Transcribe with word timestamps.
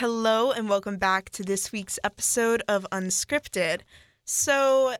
Hello, 0.00 0.52
and 0.52 0.68
welcome 0.68 0.96
back 0.96 1.28
to 1.30 1.42
this 1.42 1.72
week's 1.72 1.98
episode 2.04 2.62
of 2.68 2.86
Unscripted. 2.92 3.80
So, 4.24 4.94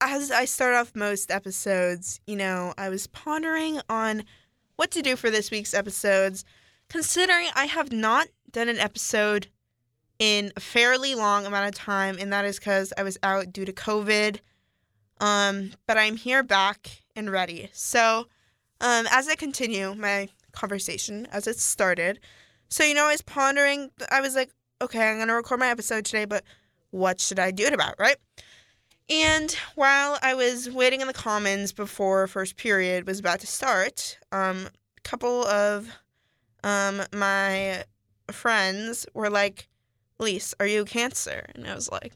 as 0.00 0.30
I 0.30 0.46
start 0.46 0.74
off 0.74 0.96
most 0.96 1.30
episodes, 1.30 2.18
you 2.26 2.34
know, 2.34 2.72
I 2.78 2.88
was 2.88 3.08
pondering 3.08 3.82
on 3.90 4.24
what 4.76 4.90
to 4.92 5.02
do 5.02 5.16
for 5.16 5.28
this 5.28 5.50
week's 5.50 5.74
episodes, 5.74 6.46
considering 6.88 7.48
I 7.54 7.66
have 7.66 7.92
not 7.92 8.28
done 8.50 8.70
an 8.70 8.78
episode 8.78 9.48
in 10.18 10.50
a 10.56 10.60
fairly 10.60 11.14
long 11.14 11.44
amount 11.44 11.68
of 11.68 11.74
time, 11.74 12.16
and 12.18 12.32
that 12.32 12.46
is 12.46 12.58
because 12.58 12.94
I 12.96 13.02
was 13.02 13.18
out 13.22 13.52
due 13.52 13.66
to 13.66 13.72
COVID. 13.74 14.38
Um, 15.20 15.72
but 15.86 15.98
I'm 15.98 16.16
here 16.16 16.42
back 16.42 17.02
and 17.14 17.30
ready. 17.30 17.68
So, 17.74 18.28
um, 18.80 19.06
as 19.10 19.28
I 19.28 19.34
continue 19.34 19.94
my 19.94 20.30
conversation 20.52 21.26
as 21.32 21.46
it 21.46 21.58
started, 21.58 22.18
so, 22.68 22.84
you 22.84 22.94
know, 22.94 23.06
I 23.06 23.12
was 23.12 23.22
pondering, 23.22 23.90
I 24.10 24.20
was 24.20 24.34
like, 24.34 24.50
okay, 24.80 25.08
I'm 25.08 25.16
going 25.16 25.28
to 25.28 25.34
record 25.34 25.60
my 25.60 25.68
episode 25.68 26.04
today, 26.04 26.24
but 26.24 26.44
what 26.90 27.20
should 27.20 27.38
I 27.38 27.50
do 27.50 27.64
it 27.64 27.72
about, 27.72 27.94
right? 27.98 28.16
And 29.10 29.52
while 29.74 30.18
I 30.22 30.34
was 30.34 30.70
waiting 30.70 31.00
in 31.00 31.06
the 31.06 31.14
commons 31.14 31.72
before 31.72 32.26
first 32.26 32.56
period 32.56 33.06
was 33.06 33.18
about 33.18 33.40
to 33.40 33.46
start, 33.46 34.18
um, 34.32 34.68
a 34.96 35.00
couple 35.02 35.46
of 35.46 35.88
um, 36.62 37.02
my 37.14 37.84
friends 38.30 39.06
were 39.14 39.30
like, 39.30 39.68
Lise, 40.18 40.54
are 40.60 40.66
you 40.66 40.84
cancer? 40.84 41.46
And 41.54 41.66
I 41.66 41.74
was 41.74 41.90
like, 41.90 42.12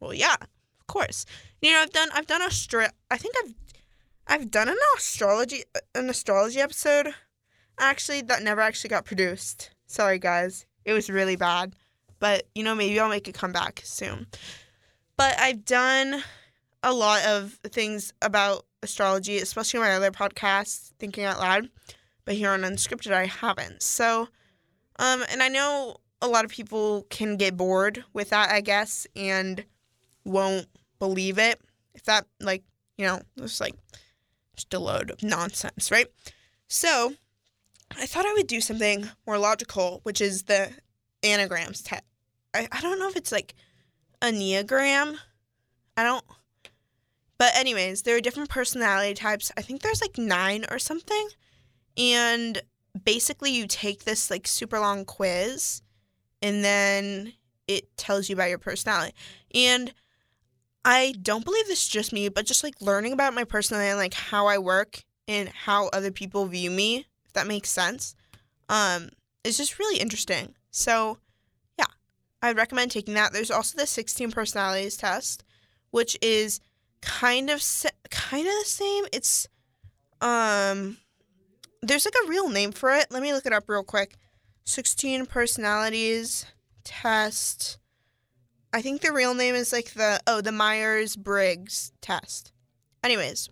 well, 0.00 0.12
yeah, 0.12 0.36
of 0.40 0.86
course. 0.86 1.24
You 1.62 1.72
know, 1.72 1.80
I've 1.80 1.92
done, 1.92 2.08
I've 2.12 2.26
done 2.26 2.42
Austra- 2.42 2.90
I 3.10 3.16
think 3.16 3.34
I've, 3.42 3.54
I've 4.26 4.50
done 4.50 4.68
an 4.68 4.76
astrology, 4.96 5.62
an 5.94 6.10
astrology 6.10 6.60
episode, 6.60 7.14
actually, 7.78 8.20
that 8.22 8.42
never 8.42 8.60
actually 8.60 8.90
got 8.90 9.06
produced. 9.06 9.70
Sorry, 9.88 10.18
guys. 10.18 10.66
It 10.84 10.92
was 10.92 11.10
really 11.10 11.36
bad. 11.36 11.74
But, 12.20 12.46
you 12.54 12.62
know, 12.62 12.74
maybe 12.74 13.00
I'll 13.00 13.08
make 13.08 13.26
a 13.26 13.32
comeback 13.32 13.80
soon. 13.84 14.26
But 15.16 15.38
I've 15.40 15.64
done 15.64 16.22
a 16.82 16.92
lot 16.92 17.24
of 17.24 17.58
things 17.64 18.12
about 18.22 18.66
astrology, 18.82 19.38
especially 19.38 19.80
my 19.80 19.94
other 19.94 20.10
podcast, 20.10 20.92
Thinking 20.98 21.24
Out 21.24 21.40
Loud. 21.40 21.70
But 22.24 22.34
here 22.34 22.50
on 22.50 22.60
Unscripted, 22.60 23.12
I 23.12 23.26
haven't. 23.26 23.82
So, 23.82 24.28
um, 24.98 25.24
and 25.30 25.42
I 25.42 25.48
know 25.48 25.96
a 26.20 26.28
lot 26.28 26.44
of 26.44 26.50
people 26.50 27.06
can 27.08 27.36
get 27.36 27.56
bored 27.56 28.04
with 28.12 28.30
that, 28.30 28.50
I 28.50 28.60
guess, 28.60 29.06
and 29.16 29.64
won't 30.24 30.66
believe 30.98 31.38
it. 31.38 31.60
If 31.94 32.04
that, 32.04 32.26
like, 32.40 32.62
you 32.98 33.06
know, 33.06 33.22
it's 33.38 33.60
like 33.60 33.74
just 34.54 34.74
a 34.74 34.78
load 34.78 35.10
of 35.10 35.22
nonsense, 35.22 35.90
right? 35.90 36.08
So, 36.68 37.14
I 37.96 38.06
thought 38.06 38.26
I 38.26 38.34
would 38.34 38.46
do 38.46 38.60
something 38.60 39.08
more 39.26 39.38
logical, 39.38 40.00
which 40.02 40.20
is 40.20 40.44
the 40.44 40.70
anagrams 41.22 41.82
test. 41.82 42.04
I, 42.54 42.68
I 42.70 42.80
don't 42.80 42.98
know 42.98 43.08
if 43.08 43.16
it's 43.16 43.32
like 43.32 43.54
a 44.22 44.26
neogram. 44.26 45.16
I 45.96 46.04
don't. 46.04 46.24
But, 47.38 47.56
anyways, 47.56 48.02
there 48.02 48.16
are 48.16 48.20
different 48.20 48.50
personality 48.50 49.14
types. 49.14 49.52
I 49.56 49.62
think 49.62 49.82
there's 49.82 50.00
like 50.00 50.18
nine 50.18 50.64
or 50.70 50.78
something. 50.78 51.28
And 51.96 52.60
basically, 53.04 53.52
you 53.52 53.66
take 53.66 54.04
this 54.04 54.30
like 54.30 54.46
super 54.46 54.80
long 54.80 55.04
quiz 55.04 55.82
and 56.42 56.64
then 56.64 57.32
it 57.66 57.96
tells 57.96 58.28
you 58.28 58.34
about 58.34 58.48
your 58.48 58.58
personality. 58.58 59.14
And 59.54 59.92
I 60.84 61.14
don't 61.20 61.44
believe 61.44 61.66
this 61.66 61.82
is 61.82 61.88
just 61.88 62.12
me, 62.12 62.28
but 62.28 62.46
just 62.46 62.64
like 62.64 62.80
learning 62.80 63.12
about 63.12 63.34
my 63.34 63.44
personality 63.44 63.90
and 63.90 63.98
like 63.98 64.14
how 64.14 64.46
I 64.46 64.58
work 64.58 65.04
and 65.26 65.48
how 65.48 65.88
other 65.88 66.10
people 66.10 66.46
view 66.46 66.70
me 66.70 67.06
that 67.38 67.46
makes 67.46 67.70
sense. 67.70 68.14
Um, 68.68 69.10
it's 69.44 69.56
just 69.56 69.78
really 69.78 70.00
interesting. 70.00 70.54
So, 70.70 71.18
yeah, 71.78 71.86
I'd 72.42 72.56
recommend 72.56 72.90
taking 72.90 73.14
that. 73.14 73.32
There's 73.32 73.50
also 73.50 73.78
the 73.78 73.86
16 73.86 74.30
personalities 74.32 74.96
test, 74.96 75.44
which 75.90 76.18
is 76.20 76.60
kind 77.00 77.48
of 77.48 77.62
kind 78.10 78.46
of 78.46 78.52
the 78.52 78.64
same. 78.64 79.04
It's 79.12 79.46
um 80.20 80.98
there's 81.80 82.04
like 82.04 82.14
a 82.24 82.28
real 82.28 82.48
name 82.48 82.72
for 82.72 82.90
it. 82.90 83.06
Let 83.10 83.22
me 83.22 83.32
look 83.32 83.46
it 83.46 83.52
up 83.52 83.68
real 83.68 83.84
quick. 83.84 84.16
16 84.64 85.26
personalities 85.26 86.44
test. 86.84 87.78
I 88.72 88.82
think 88.82 89.00
the 89.00 89.12
real 89.12 89.34
name 89.34 89.54
is 89.54 89.72
like 89.72 89.92
the 89.94 90.20
oh, 90.26 90.40
the 90.40 90.52
Myers-Briggs 90.52 91.92
test. 92.00 92.52
Anyways, 93.02 93.48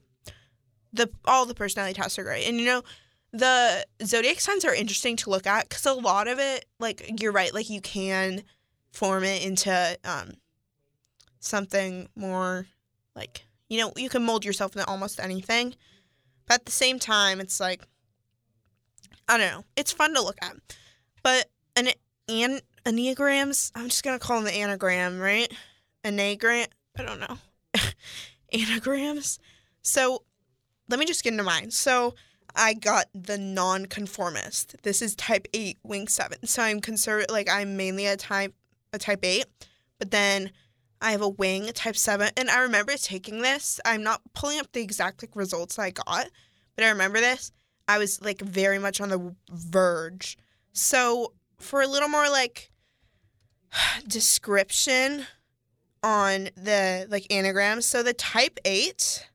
the 0.92 1.10
all 1.24 1.46
the 1.46 1.54
personality 1.54 1.94
tests 1.94 2.18
are 2.18 2.24
great. 2.24 2.46
And 2.46 2.58
you 2.58 2.66
know, 2.66 2.82
the 3.36 3.86
zodiac 4.04 4.40
signs 4.40 4.64
are 4.64 4.74
interesting 4.74 5.16
to 5.16 5.30
look 5.30 5.46
at 5.46 5.68
because 5.68 5.84
a 5.84 5.92
lot 5.92 6.26
of 6.26 6.38
it, 6.38 6.64
like 6.80 7.20
you're 7.20 7.32
right, 7.32 7.52
like 7.52 7.68
you 7.68 7.80
can 7.80 8.42
form 8.92 9.24
it 9.24 9.44
into 9.44 9.98
um, 10.04 10.32
something 11.38 12.08
more 12.16 12.66
like 13.14 13.44
you 13.68 13.78
know 13.78 13.92
you 13.96 14.08
can 14.08 14.22
mold 14.24 14.44
yourself 14.44 14.74
into 14.74 14.88
almost 14.88 15.20
anything, 15.20 15.74
but 16.46 16.54
at 16.54 16.64
the 16.64 16.72
same 16.72 16.98
time, 16.98 17.40
it's 17.40 17.60
like 17.60 17.82
I 19.28 19.36
don't 19.36 19.50
know, 19.50 19.64
it's 19.76 19.92
fun 19.92 20.14
to 20.14 20.22
look 20.22 20.38
at, 20.40 20.56
but 21.22 21.50
an 21.76 21.88
an 22.28 22.60
enneagrams, 22.86 23.70
I'm 23.74 23.88
just 23.90 24.02
gonna 24.02 24.18
call 24.18 24.36
them 24.36 24.46
the 24.46 24.54
anagram, 24.54 25.18
right? 25.18 25.52
Anagram, 26.04 26.68
I 26.98 27.02
don't 27.02 27.20
know, 27.20 27.36
anagrams. 28.52 29.38
So 29.82 30.22
let 30.88 30.98
me 30.98 31.04
just 31.04 31.22
get 31.22 31.32
into 31.32 31.44
mine. 31.44 31.70
So 31.70 32.14
I 32.56 32.74
got 32.74 33.06
the 33.14 33.38
nonconformist. 33.38 34.76
This 34.82 35.02
is 35.02 35.14
type 35.14 35.46
8 35.52 35.78
wing 35.82 36.08
7. 36.08 36.46
So 36.46 36.62
I'm 36.62 36.80
conservative 36.80 37.30
like 37.30 37.50
I'm 37.50 37.76
mainly 37.76 38.06
a 38.06 38.16
type 38.16 38.54
a 38.92 38.98
type 38.98 39.24
8, 39.24 39.44
but 39.98 40.10
then 40.10 40.50
I 41.00 41.10
have 41.10 41.22
a 41.22 41.28
wing 41.28 41.70
type 41.74 41.96
7 41.96 42.30
and 42.36 42.50
I 42.50 42.60
remember 42.60 42.94
taking 42.96 43.42
this. 43.42 43.80
I'm 43.84 44.02
not 44.02 44.22
pulling 44.34 44.58
up 44.58 44.72
the 44.72 44.80
exact 44.80 45.22
like 45.22 45.36
results 45.36 45.78
I 45.78 45.90
got, 45.90 46.28
but 46.74 46.84
I 46.84 46.88
remember 46.88 47.20
this. 47.20 47.52
I 47.88 47.98
was 47.98 48.22
like 48.22 48.40
very 48.40 48.78
much 48.78 49.00
on 49.00 49.10
the 49.10 49.34
verge. 49.50 50.38
So 50.72 51.34
for 51.58 51.82
a 51.82 51.86
little 51.86 52.08
more 52.08 52.28
like 52.28 52.70
description 54.08 55.26
on 56.02 56.50
the 56.56 57.06
like 57.10 57.26
anagrams. 57.30 57.86
So 57.86 58.02
the 58.02 58.14
type 58.14 58.58
8 58.64 59.28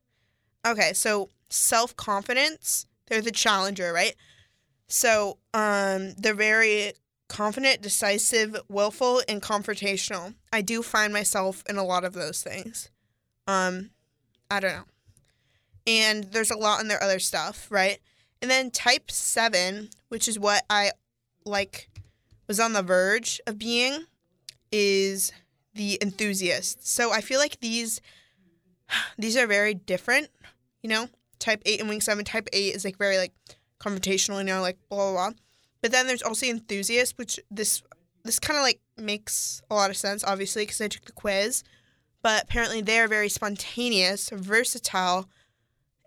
Okay, 0.65 0.93
so 0.93 1.29
self-confidence 1.49 2.85
they're 3.11 3.21
the 3.21 3.29
challenger, 3.29 3.91
right? 3.91 4.15
So 4.87 5.37
um, 5.53 6.13
they're 6.13 6.33
very 6.33 6.93
confident, 7.27 7.81
decisive, 7.81 8.55
willful, 8.69 9.21
and 9.27 9.41
confrontational. 9.41 10.33
I 10.53 10.61
do 10.61 10.81
find 10.81 11.11
myself 11.11 11.61
in 11.67 11.75
a 11.75 11.83
lot 11.83 12.05
of 12.05 12.13
those 12.13 12.41
things. 12.41 12.89
Um, 13.47 13.89
I 14.49 14.61
don't 14.61 14.75
know. 14.75 14.83
And 15.85 16.23
there's 16.23 16.51
a 16.51 16.57
lot 16.57 16.79
in 16.79 16.87
their 16.87 17.03
other 17.03 17.19
stuff, 17.19 17.67
right? 17.69 17.99
And 18.41 18.49
then 18.49 18.71
type 18.71 19.11
seven, 19.11 19.89
which 20.07 20.29
is 20.29 20.39
what 20.39 20.63
I 20.69 20.91
like 21.43 21.89
was 22.47 22.61
on 22.61 22.71
the 22.71 22.81
verge 22.81 23.41
of 23.45 23.57
being, 23.57 24.05
is 24.71 25.33
the 25.73 25.97
enthusiast. 26.01 26.87
So 26.87 27.11
I 27.11 27.19
feel 27.19 27.39
like 27.39 27.59
these 27.59 27.99
these 29.17 29.35
are 29.35 29.47
very 29.47 29.73
different, 29.73 30.29
you 30.81 30.89
know? 30.89 31.09
Type 31.41 31.61
8 31.65 31.81
and 31.81 31.89
wing 31.89 31.99
7 31.99 32.23
type 32.23 32.47
8 32.53 32.75
is 32.75 32.85
like 32.85 32.97
very 32.97 33.17
like 33.17 33.33
confrontational 33.79 34.37
you 34.37 34.45
know 34.45 34.61
like 34.61 34.77
blah 34.89 34.97
blah 34.97 35.11
blah. 35.11 35.37
But 35.81 35.91
then 35.91 36.07
there's 36.07 36.21
also 36.21 36.45
enthusiast 36.45 37.17
which 37.17 37.39
this 37.49 37.81
this 38.23 38.39
kind 38.39 38.57
of 38.57 38.63
like 38.63 38.79
makes 38.97 39.61
a 39.69 39.75
lot 39.75 39.89
of 39.89 39.97
sense 39.97 40.23
obviously 40.23 40.63
because 40.63 40.79
i 40.79 40.87
took 40.87 41.05
the 41.05 41.11
quiz. 41.11 41.63
But 42.21 42.43
apparently 42.43 42.81
they're 42.81 43.07
very 43.07 43.29
spontaneous 43.29 44.29
versatile 44.29 45.27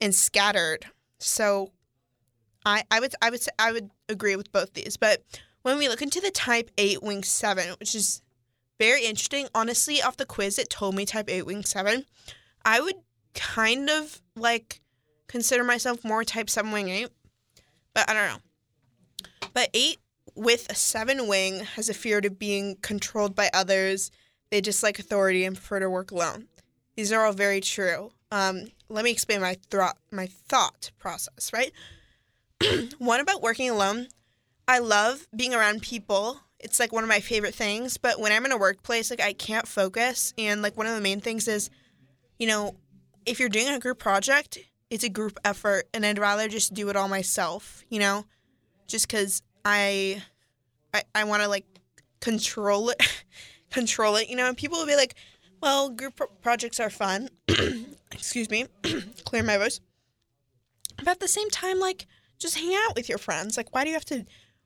and 0.00 0.14
scattered. 0.14 0.86
So 1.18 1.72
i 2.64 2.84
i 2.90 3.00
would 3.00 3.14
i 3.20 3.30
would 3.30 3.42
say 3.42 3.50
i 3.58 3.72
would 3.72 3.90
agree 4.08 4.36
with 4.36 4.52
both 4.52 4.72
these. 4.74 4.96
But 4.96 5.22
when 5.62 5.78
we 5.78 5.88
look 5.88 6.02
into 6.02 6.20
the 6.20 6.30
type 6.30 6.70
8 6.78 7.02
wing 7.02 7.24
7 7.24 7.74
which 7.80 7.94
is 7.94 8.22
very 8.78 9.04
interesting 9.04 9.48
honestly 9.54 10.02
off 10.02 10.16
the 10.16 10.26
quiz 10.26 10.58
it 10.58 10.68
told 10.70 10.94
me 10.94 11.06
type 11.06 11.28
8 11.28 11.46
wing 11.46 11.64
7 11.64 12.04
i 12.64 12.80
would 12.80 12.96
kind 13.34 13.88
of 13.88 14.20
like 14.36 14.80
consider 15.28 15.64
myself 15.64 16.04
more 16.04 16.24
type 16.24 16.50
7 16.50 16.70
wing 16.70 16.88
8, 16.88 17.08
but 17.94 18.08
I 18.08 18.14
don't 18.14 18.28
know. 18.28 19.48
But 19.52 19.70
8 19.74 19.98
with 20.34 20.70
a 20.70 20.74
7 20.74 21.26
wing 21.28 21.60
has 21.60 21.88
a 21.88 21.94
fear 21.94 22.18
of 22.18 22.38
being 22.38 22.76
controlled 22.82 23.34
by 23.34 23.50
others. 23.52 24.10
They 24.50 24.60
dislike 24.60 24.98
authority 24.98 25.44
and 25.44 25.56
prefer 25.56 25.80
to 25.80 25.90
work 25.90 26.10
alone. 26.10 26.48
These 26.96 27.12
are 27.12 27.24
all 27.24 27.32
very 27.32 27.60
true. 27.60 28.12
Um, 28.30 28.66
let 28.88 29.04
me 29.04 29.10
explain 29.10 29.40
my 29.40 29.56
thought 29.70 29.96
my 30.10 30.26
thought 30.26 30.90
process, 30.98 31.52
right? 31.52 31.72
one 32.98 33.20
about 33.20 33.42
working 33.42 33.70
alone. 33.70 34.08
I 34.66 34.78
love 34.78 35.26
being 35.34 35.54
around 35.54 35.82
people. 35.82 36.40
It's 36.58 36.80
like 36.80 36.92
one 36.92 37.04
of 37.04 37.08
my 37.08 37.20
favorite 37.20 37.54
things, 37.54 37.98
but 37.98 38.18
when 38.18 38.32
I'm 38.32 38.46
in 38.46 38.52
a 38.52 38.56
workplace, 38.56 39.10
like 39.10 39.20
I 39.20 39.34
can't 39.34 39.68
focus 39.68 40.32
and 40.38 40.62
like 40.62 40.76
one 40.76 40.86
of 40.86 40.94
the 40.94 41.00
main 41.00 41.20
things 41.20 41.46
is, 41.46 41.68
you 42.38 42.46
know, 42.46 42.76
if 43.26 43.38
you're 43.38 43.48
doing 43.48 43.68
a 43.68 43.78
group 43.78 43.98
project, 43.98 44.58
it's 44.90 45.04
a 45.04 45.08
group 45.08 45.38
effort 45.44 45.88
and 45.92 46.04
I'd 46.04 46.18
rather 46.18 46.48
just 46.48 46.74
do 46.74 46.88
it 46.88 46.96
all 46.96 47.08
myself, 47.08 47.82
you 47.88 47.98
know? 47.98 48.24
Just 48.86 49.08
cuz 49.08 49.42
I 49.64 50.22
I, 50.92 51.02
I 51.14 51.24
want 51.24 51.42
to 51.42 51.48
like 51.48 51.66
control 52.20 52.90
it, 52.90 53.02
control 53.70 54.16
it, 54.16 54.28
you 54.28 54.36
know. 54.36 54.46
And 54.46 54.56
people 54.56 54.78
will 54.78 54.86
be 54.86 54.96
like, 54.96 55.14
"Well, 55.60 55.90
group 55.90 56.16
pro- 56.16 56.28
projects 56.28 56.78
are 56.80 56.90
fun." 56.90 57.28
Excuse 58.12 58.48
me, 58.48 58.66
clear 59.24 59.42
my 59.42 59.58
voice. 59.58 59.80
But 60.98 61.08
at 61.08 61.20
the 61.20 61.28
same 61.28 61.50
time, 61.50 61.80
like, 61.80 62.06
just 62.38 62.56
hang 62.56 62.74
out 62.74 62.94
with 62.94 63.08
your 63.08 63.18
friends. 63.18 63.56
Like, 63.56 63.74
why 63.74 63.82
do 63.82 63.90
you 63.90 63.96
have 63.96 64.04
to 64.06 64.24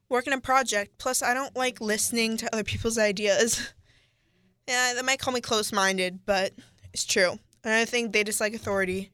work 0.08 0.26
in 0.26 0.32
a 0.34 0.40
project? 0.40 0.98
Plus, 0.98 1.22
I 1.22 1.32
don't 1.32 1.56
like 1.56 1.80
listening 1.80 2.36
to 2.38 2.52
other 2.52 2.64
people's 2.64 2.98
ideas. 2.98 3.72
yeah, 4.68 4.92
they 4.94 5.02
might 5.02 5.18
call 5.18 5.32
me 5.32 5.40
close-minded, 5.40 6.20
but 6.26 6.52
it's 6.92 7.06
true. 7.06 7.38
And 7.64 7.72
I 7.72 7.86
think 7.86 8.12
they 8.12 8.22
dislike 8.22 8.54
authority. 8.54 9.10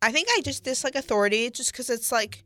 I 0.00 0.12
think 0.12 0.28
I 0.30 0.40
just 0.42 0.64
dislike 0.64 0.94
authority 0.94 1.50
just 1.50 1.72
because 1.72 1.90
it's 1.90 2.12
like 2.12 2.44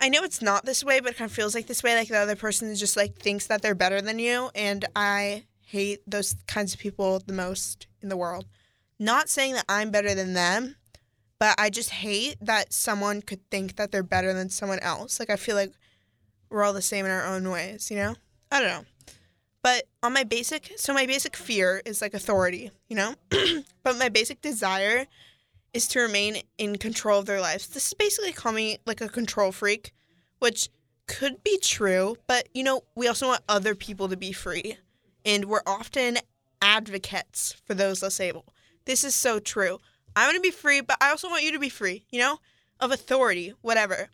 I 0.00 0.08
know 0.08 0.22
it's 0.22 0.42
not 0.42 0.66
this 0.66 0.84
way, 0.84 1.00
but 1.00 1.12
it 1.12 1.16
kind 1.16 1.30
of 1.30 1.34
feels 1.34 1.54
like 1.54 1.66
this 1.66 1.82
way. 1.82 1.94
Like 1.94 2.08
the 2.08 2.18
other 2.18 2.36
person 2.36 2.74
just 2.74 2.96
like 2.96 3.16
thinks 3.16 3.46
that 3.46 3.62
they're 3.62 3.74
better 3.74 4.00
than 4.00 4.18
you, 4.18 4.50
and 4.54 4.84
I 4.94 5.44
hate 5.64 6.00
those 6.06 6.36
kinds 6.46 6.74
of 6.74 6.80
people 6.80 7.20
the 7.26 7.32
most 7.32 7.86
in 8.02 8.08
the 8.08 8.16
world. 8.16 8.46
Not 8.98 9.28
saying 9.28 9.54
that 9.54 9.64
I'm 9.68 9.90
better 9.90 10.14
than 10.14 10.34
them, 10.34 10.76
but 11.38 11.54
I 11.58 11.70
just 11.70 11.90
hate 11.90 12.36
that 12.40 12.72
someone 12.72 13.22
could 13.22 13.48
think 13.50 13.76
that 13.76 13.90
they're 13.90 14.02
better 14.02 14.32
than 14.32 14.50
someone 14.50 14.78
else. 14.80 15.18
Like 15.18 15.30
I 15.30 15.36
feel 15.36 15.56
like 15.56 15.72
we're 16.48 16.62
all 16.62 16.72
the 16.72 16.82
same 16.82 17.04
in 17.04 17.10
our 17.10 17.26
own 17.26 17.50
ways, 17.50 17.90
you 17.90 17.96
know? 17.96 18.14
I 18.52 18.60
don't 18.60 18.68
know. 18.68 18.84
But 19.62 19.84
on 20.02 20.12
my 20.12 20.24
basic, 20.24 20.72
so 20.76 20.92
my 20.92 21.06
basic 21.06 21.34
fear 21.36 21.82
is 21.84 22.00
like 22.00 22.14
authority, 22.14 22.70
you 22.88 22.94
know? 22.94 23.14
but 23.82 23.98
my 23.98 24.08
basic 24.08 24.40
desire 24.42 25.06
is 25.74 25.88
to 25.88 26.00
remain 26.00 26.38
in 26.56 26.78
control 26.78 27.18
of 27.18 27.26
their 27.26 27.40
lives. 27.40 27.66
This 27.66 27.88
is 27.88 27.94
basically 27.94 28.32
calling 28.32 28.56
me 28.56 28.78
like 28.86 29.00
a 29.00 29.08
control 29.08 29.52
freak, 29.52 29.92
which 30.38 30.70
could 31.06 31.42
be 31.42 31.58
true, 31.58 32.16
but 32.26 32.48
you 32.54 32.62
know, 32.62 32.82
we 32.94 33.08
also 33.08 33.26
want 33.26 33.42
other 33.48 33.74
people 33.74 34.08
to 34.08 34.16
be 34.16 34.32
free. 34.32 34.78
And 35.26 35.46
we're 35.46 35.62
often 35.66 36.18
advocates 36.62 37.56
for 37.66 37.74
those 37.74 38.02
less 38.02 38.20
able. 38.20 38.46
This 38.84 39.04
is 39.04 39.14
so 39.14 39.38
true. 39.38 39.80
I 40.16 40.26
want 40.26 40.36
to 40.36 40.40
be 40.40 40.50
free, 40.50 40.80
but 40.80 40.96
I 41.00 41.10
also 41.10 41.28
want 41.28 41.42
you 41.42 41.52
to 41.52 41.58
be 41.58 41.68
free, 41.68 42.04
you 42.10 42.20
know, 42.20 42.38
of 42.78 42.92
authority, 42.92 43.52
whatever. 43.60 44.08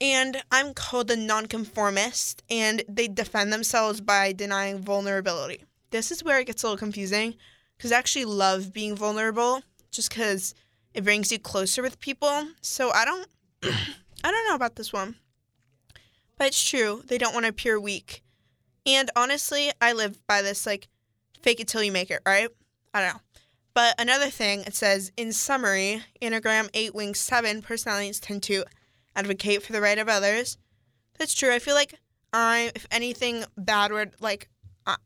And 0.00 0.42
I'm 0.50 0.74
called 0.74 1.10
a 1.10 1.16
nonconformist, 1.16 2.42
and 2.48 2.84
they 2.88 3.08
defend 3.08 3.52
themselves 3.52 4.00
by 4.00 4.32
denying 4.32 4.78
vulnerability. 4.78 5.64
This 5.90 6.10
is 6.10 6.22
where 6.22 6.38
it 6.38 6.46
gets 6.46 6.62
a 6.62 6.66
little 6.66 6.78
confusing 6.78 7.34
because 7.76 7.92
I 7.92 7.98
actually 7.98 8.26
love 8.26 8.72
being 8.72 8.94
vulnerable 8.94 9.62
just 9.90 10.10
because 10.10 10.54
it 10.98 11.04
brings 11.04 11.30
you 11.30 11.38
closer 11.38 11.80
with 11.80 12.00
people. 12.00 12.48
So 12.60 12.90
I 12.90 13.04
don't 13.04 13.28
I 13.62 14.30
don't 14.32 14.48
know 14.48 14.56
about 14.56 14.74
this 14.74 14.92
one. 14.92 15.14
But 16.36 16.48
it's 16.48 16.68
true. 16.68 17.02
They 17.06 17.18
don't 17.18 17.32
want 17.32 17.44
to 17.44 17.50
appear 17.50 17.78
weak. 17.78 18.24
And 18.84 19.08
honestly, 19.14 19.70
I 19.80 19.92
live 19.92 20.18
by 20.26 20.42
this 20.42 20.66
like 20.66 20.88
fake 21.40 21.60
it 21.60 21.68
till 21.68 21.84
you 21.84 21.92
make 21.92 22.10
it, 22.10 22.20
right? 22.26 22.48
I 22.92 23.00
don't 23.00 23.14
know. 23.14 23.20
But 23.74 23.94
another 24.00 24.28
thing, 24.28 24.62
it 24.62 24.74
says 24.74 25.12
in 25.16 25.32
summary, 25.32 26.02
Enneagram 26.20 26.68
8 26.74 26.96
Wing 26.96 27.14
7 27.14 27.62
personalities 27.62 28.18
tend 28.18 28.42
to 28.44 28.64
advocate 29.14 29.62
for 29.62 29.72
the 29.72 29.80
right 29.80 29.98
of 29.98 30.08
others. 30.08 30.58
That's 31.16 31.34
true. 31.34 31.54
I 31.54 31.60
feel 31.60 31.74
like 31.74 31.94
I, 32.32 32.72
if 32.74 32.88
anything 32.90 33.44
bad 33.56 33.92
would 33.92 34.14
like, 34.20 34.48
I, 34.84 34.96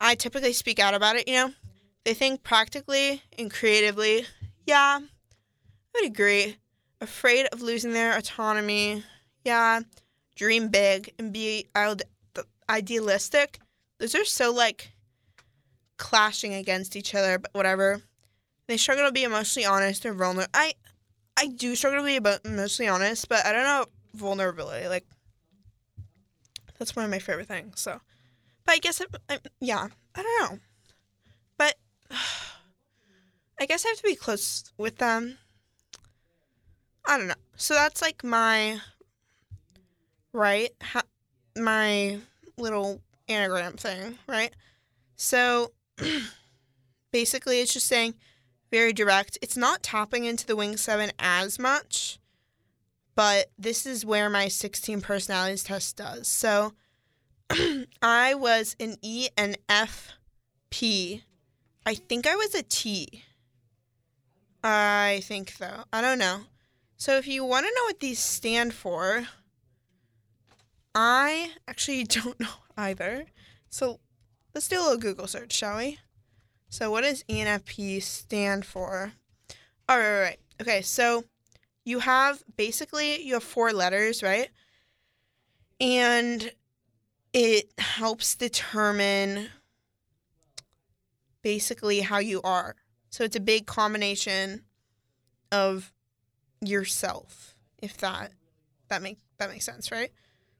I 0.00 0.14
typically 0.14 0.54
speak 0.54 0.78
out 0.78 0.94
about 0.94 1.16
it, 1.16 1.28
you 1.28 1.34
know? 1.34 1.52
They 2.04 2.14
think 2.14 2.42
practically 2.42 3.22
and 3.38 3.50
creatively 3.50 4.26
yeah, 4.66 5.00
I 5.00 6.00
would 6.00 6.10
agree. 6.10 6.56
Afraid 7.00 7.46
of 7.46 7.62
losing 7.62 7.92
their 7.92 8.16
autonomy. 8.16 9.04
Yeah, 9.44 9.80
dream 10.36 10.68
big 10.68 11.12
and 11.18 11.32
be 11.32 11.66
idealistic. 12.68 13.58
Those 13.98 14.14
are 14.14 14.24
so 14.24 14.52
like 14.52 14.92
clashing 15.96 16.54
against 16.54 16.96
each 16.96 17.14
other, 17.14 17.38
but 17.38 17.52
whatever. 17.54 18.02
They 18.66 18.76
struggle 18.76 19.06
to 19.06 19.12
be 19.12 19.24
emotionally 19.24 19.66
honest 19.66 20.06
or 20.06 20.14
vulnerable. 20.14 20.50
I, 20.54 20.74
I 21.36 21.48
do 21.48 21.76
struggle 21.76 22.00
to 22.00 22.06
be 22.06 22.16
emotionally 22.44 22.88
honest, 22.88 23.28
but 23.28 23.44
I 23.44 23.52
don't 23.52 23.64
know 23.64 23.86
vulnerability. 24.14 24.88
Like, 24.88 25.04
that's 26.78 26.96
one 26.96 27.04
of 27.04 27.10
my 27.10 27.18
favorite 27.18 27.48
things. 27.48 27.80
So, 27.80 28.00
but 28.64 28.72
I 28.72 28.78
guess, 28.78 29.00
it, 29.00 29.14
I, 29.28 29.38
yeah, 29.60 29.88
I 30.14 30.22
don't 30.22 30.52
know. 30.52 30.58
But. 31.58 31.74
I 33.58 33.66
guess 33.66 33.84
I 33.84 33.88
have 33.88 33.98
to 33.98 34.02
be 34.02 34.14
close 34.14 34.72
with 34.76 34.98
them. 34.98 35.38
I 37.06 37.18
don't 37.18 37.28
know. 37.28 37.34
So 37.56 37.74
that's 37.74 38.02
like 38.02 38.24
my 38.24 38.80
right, 40.32 40.70
ha- 40.82 41.02
my 41.56 42.18
little 42.58 43.00
anagram 43.28 43.74
thing, 43.74 44.18
right? 44.26 44.52
So 45.16 45.72
basically, 47.12 47.60
it's 47.60 47.72
just 47.72 47.86
saying 47.86 48.14
very 48.70 48.92
direct. 48.92 49.38
It's 49.40 49.56
not 49.56 49.82
tapping 49.82 50.24
into 50.24 50.46
the 50.46 50.56
Wing 50.56 50.76
7 50.76 51.12
as 51.18 51.58
much, 51.58 52.18
but 53.14 53.50
this 53.58 53.86
is 53.86 54.04
where 54.04 54.28
my 54.28 54.48
16 54.48 55.00
personalities 55.00 55.62
test 55.62 55.96
does. 55.96 56.26
So 56.26 56.72
I 58.02 58.34
was 58.34 58.74
an 58.80 58.96
E 59.02 59.28
and 59.36 59.56
F 59.68 60.10
P. 60.70 61.22
I 61.86 61.94
think 61.94 62.26
I 62.26 62.34
was 62.34 62.54
a 62.54 62.62
T. 62.62 63.22
I 64.64 65.20
think 65.24 65.50
so. 65.50 65.84
I 65.92 66.00
don't 66.00 66.18
know. 66.18 66.40
So 66.96 67.18
if 67.18 67.28
you 67.28 67.44
want 67.44 67.66
to 67.66 67.72
know 67.76 67.84
what 67.84 68.00
these 68.00 68.18
stand 68.18 68.72
for, 68.72 69.26
I 70.94 71.50
actually 71.68 72.04
don't 72.04 72.40
know 72.40 72.48
either. 72.76 73.26
So 73.68 74.00
let's 74.54 74.68
do 74.68 74.80
a 74.80 74.82
little 74.82 74.96
Google 74.96 75.26
search, 75.26 75.52
shall 75.52 75.76
we? 75.76 75.98
So 76.70 76.90
what 76.90 77.02
does 77.02 77.24
ENFP 77.24 78.02
stand 78.02 78.64
for? 78.64 79.12
All 79.86 79.98
right, 79.98 80.10
right, 80.10 80.20
right. 80.22 80.40
Okay, 80.62 80.80
so 80.80 81.24
you 81.84 81.98
have 81.98 82.42
basically 82.56 83.22
you 83.22 83.34
have 83.34 83.44
four 83.44 83.72
letters, 83.72 84.22
right? 84.22 84.48
And 85.78 86.52
it 87.34 87.70
helps 87.76 88.34
determine 88.34 89.48
basically 91.42 92.00
how 92.00 92.18
you 92.18 92.40
are. 92.42 92.76
So 93.14 93.22
it's 93.22 93.36
a 93.36 93.40
big 93.40 93.64
combination 93.66 94.62
of 95.52 95.92
yourself, 96.60 97.54
if 97.80 97.96
that 97.98 98.32
that 98.88 99.02
make 99.02 99.18
that 99.38 99.50
makes 99.50 99.64
sense, 99.64 99.92
right? 99.92 100.10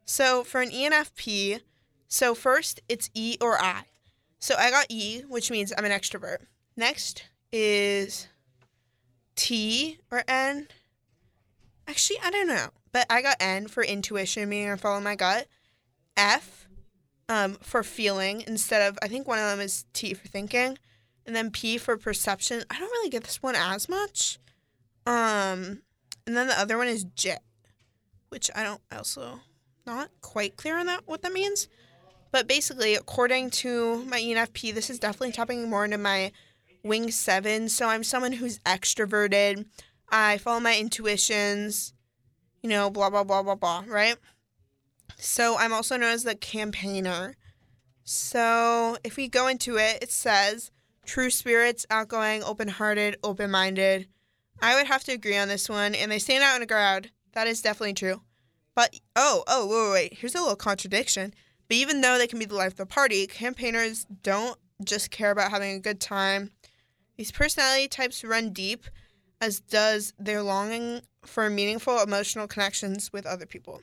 So 0.05 0.45
for 0.45 0.61
an 0.61 0.71
ENFP, 0.71 1.63
so 2.07 2.33
first 2.33 2.81
it's 2.89 3.11
E 3.13 3.39
or 3.41 3.61
I. 3.61 3.87
So 4.39 4.55
I 4.57 4.71
got 4.71 4.87
E, 4.89 5.23
which 5.23 5.51
means 5.51 5.73
I'm 5.77 5.85
an 5.85 5.91
extrovert. 5.91 6.47
Next 6.77 7.25
is 7.51 8.29
T 9.35 9.99
or 10.13 10.23
N. 10.29 10.69
Actually, 11.89 12.21
I 12.23 12.31
don't 12.31 12.47
know, 12.47 12.69
but 12.93 13.05
I 13.11 13.21
got 13.21 13.39
N 13.41 13.67
for 13.67 13.83
intuition, 13.83 14.49
meaning 14.49 14.71
I 14.71 14.77
follow 14.77 15.01
my 15.01 15.17
gut. 15.17 15.49
F 16.17 16.69
um, 17.29 17.55
for 17.55 17.83
feeling 17.83 18.45
instead 18.47 18.89
of 18.89 18.97
I 19.03 19.09
think 19.09 19.27
one 19.27 19.41
of 19.41 19.51
them 19.51 19.59
is 19.59 19.87
T 19.93 20.15
for 20.15 20.29
thinking 20.29 20.79
and 21.27 21.35
then 21.35 21.51
P 21.51 21.79
for 21.79 21.97
perception. 21.97 22.65
I 22.71 22.79
don't 22.79 22.91
really 22.91 23.11
get 23.11 23.25
this 23.25 23.43
one 23.43 23.57
as 23.57 23.89
much. 23.89 24.39
Um, 25.07 25.83
and 26.27 26.37
then 26.37 26.49
the 26.49 26.59
other 26.59 26.79
one 26.79 26.89
is 26.89 27.05
J, 27.05 27.37
which 28.29 28.51
I 28.55 28.63
don't 28.63 28.81
also 28.93 29.41
not 29.87 30.11
quite 30.21 30.57
clear 30.57 30.79
on 30.79 30.87
that 30.87 31.03
what 31.07 31.23
that 31.23 31.33
means. 31.33 31.69
But 32.33 32.49
basically, 32.49 32.95
according 32.95 33.51
to 33.51 34.05
my 34.07 34.19
ENFP, 34.19 34.75
this 34.75 34.91
is 34.91 34.99
definitely 34.99 35.33
tapping 35.33 35.71
more 35.71 35.85
into 35.85 35.99
my 35.99 36.33
wing 36.83 37.11
seven. 37.11 37.69
So 37.69 37.89
I'm 37.89 38.03
someone 38.03 38.33
who's 38.33 38.59
extroverted. 38.61 39.67
I 40.09 40.39
follow 40.39 40.61
my 40.61 40.77
intuitions, 40.77 41.93
you 42.63 42.69
know, 42.69 42.91
blah 42.91 43.11
blah 43.11 43.25
blah 43.25 43.43
blah 43.43 43.55
blah, 43.55 43.85
right? 43.87 44.17
So 45.17 45.57
I'm 45.57 45.73
also 45.73 45.97
known 45.97 46.13
as 46.13 46.25
the 46.25 46.35
campaigner. 46.35 47.37
So 48.05 48.99
if 49.05 49.17
we 49.17 49.29
go 49.29 49.47
into 49.47 49.77
it, 49.77 50.03
it 50.03 50.11
says 50.11 50.71
true 51.07 51.31
spirits, 51.31 51.87
outgoing, 51.91 52.43
open 52.43 52.69
hearted, 52.69 53.17
open 53.23 53.51
minded. 53.51 54.09
I 54.61 54.77
would 54.77 54.87
have 54.87 55.05
to 55.05 55.13
agree 55.13 55.37
on 55.37 55.49
this 55.49 55.69
one, 55.69 55.95
and 55.95 56.11
they 56.11 56.19
stand 56.19 56.43
out 56.43 56.57
in 56.57 56.63
a 56.63 56.67
crowd. 56.67 57.11
That 57.33 57.47
is 57.47 57.63
definitely 57.63 57.95
true. 57.95 58.23
But, 58.75 58.99
oh, 59.17 59.45
oh, 59.47 59.67
wait, 59.67 59.77
wait, 59.77 59.93
wait. 59.93 60.19
Here's 60.21 60.35
a 60.35 60.41
little 60.41 60.57
contradiction. 60.57 61.35
But 61.69 61.77
even 61.77 62.01
though 62.01 62.19
they 62.19 62.27
can 62.27 62.39
be 62.39 62.45
the 62.45 62.55
life 62.55 62.73
of 62.73 62.77
the 62.79 62.87
party, 62.87 63.27
campaigners 63.27 64.07
don't 64.23 64.59
just 64.85 65.11
care 65.11 65.31
about 65.31 65.51
having 65.51 65.77
a 65.77 65.81
good 65.81 66.01
time. 66.01 66.51
These 67.17 67.33
personality 67.33 67.89
types 67.89 68.25
run 68.25 68.53
deep, 68.53 68.87
as 69.41 69.61
does 69.61 70.13
their 70.19 70.43
longing 70.43 71.03
for 71.25 71.49
meaningful 71.49 72.01
emotional 72.01 72.47
connections 72.47 73.13
with 73.13 73.27
other 73.27 73.47
people. 73.47 73.83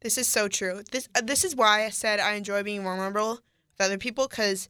This 0.00 0.16
is 0.16 0.28
so 0.28 0.48
true. 0.48 0.82
This 0.92 1.08
uh, 1.14 1.20
this 1.20 1.44
is 1.44 1.54
why 1.54 1.84
I 1.84 1.90
said 1.90 2.20
I 2.20 2.32
enjoy 2.34 2.62
being 2.62 2.82
vulnerable 2.82 3.32
with 3.32 3.86
other 3.86 3.98
people 3.98 4.28
because 4.28 4.68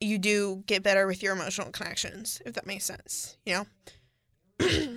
you 0.00 0.18
do 0.18 0.62
get 0.66 0.82
better 0.82 1.06
with 1.06 1.22
your 1.22 1.34
emotional 1.34 1.70
connections, 1.70 2.40
if 2.46 2.54
that 2.54 2.66
makes 2.66 2.84
sense, 2.84 3.36
you 3.44 3.54
know? 3.54 3.66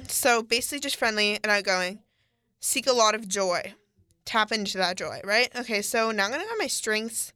so 0.08 0.42
basically 0.44 0.80
just 0.80 0.96
friendly 0.96 1.40
and 1.44 1.52
outgoing. 1.52 2.00
Seek 2.60 2.88
a 2.88 2.94
lot 2.94 3.16
of 3.16 3.28
joy. 3.28 3.74
tap 4.26 4.52
into 4.54 4.78
that 4.78 4.96
joy, 4.98 5.20
right? 5.26 5.50
Okay, 5.56 5.82
so 5.82 6.12
now 6.12 6.26
I'm 6.26 6.32
gonna 6.32 6.46
go 6.46 6.56
my 6.58 6.68
strengths 6.68 7.34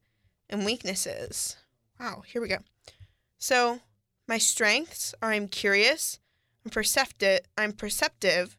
and 0.48 0.64
weaknesses. 0.64 1.56
Wow, 2.00 2.22
here 2.26 2.40
we 2.40 2.48
go. 2.48 2.58
So 3.38 3.80
my 4.26 4.38
strengths 4.38 5.14
are 5.20 5.30
I'm 5.30 5.48
curious, 5.48 6.18
I'm 6.64 6.70
perceptive, 6.70 7.40
I'm 7.58 7.72
perceptive, 7.72 8.56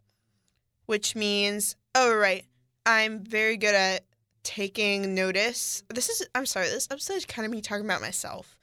which 0.86 1.16
means 1.16 1.76
oh 1.96 2.14
right, 2.16 2.46
I'm 2.86 3.24
very 3.24 3.58
good 3.58 3.76
at 3.76 4.06
taking 4.44 5.16
notice. 5.16 5.84
This 5.90 6.10
is 6.10 6.28
I'm 6.36 6.46
sorry, 6.46 6.68
this 6.68 6.88
episode 6.92 7.16
is 7.16 7.26
kind 7.26 7.46
of 7.48 7.52
me 7.52 7.62
talking 7.62 7.86
about 7.86 8.02
myself. 8.02 8.56